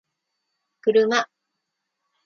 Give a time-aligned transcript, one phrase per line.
[0.81, 1.19] kuruma